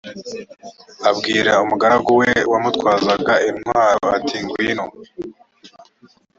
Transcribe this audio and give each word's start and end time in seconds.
abwira 1.09 1.51
umugaragu 1.63 2.09
we 2.21 2.29
wamutwazaga 2.51 3.33
intwaro 3.49 4.05
ati 4.17 4.37
ngwino. 4.43 4.85